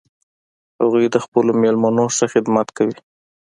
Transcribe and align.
هغوی 0.81 1.05
د 1.13 1.17
خپلو 1.25 1.51
میلمنو 1.61 2.05
ښه 2.15 2.25
خدمت 2.33 2.67
کوي 2.77 2.97